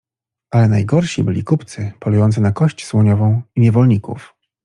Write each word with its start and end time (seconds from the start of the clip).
Ale 0.51 0.67
najgorsi 0.69 1.23
byli 1.23 1.43
kupcy 1.43 1.91
polujący 1.99 2.41
na 2.41 2.51
kość 2.51 2.85
słoniową 2.85 3.41
i 3.55 3.61
niewolników. 3.61 4.33